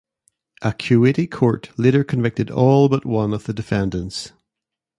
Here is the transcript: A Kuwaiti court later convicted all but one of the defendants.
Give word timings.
A 0.63 0.71
Kuwaiti 0.73 1.29
court 1.29 1.69
later 1.77 2.03
convicted 2.03 2.49
all 2.49 2.89
but 2.89 3.05
one 3.05 3.35
of 3.35 3.43
the 3.43 3.53
defendants. 3.53 4.31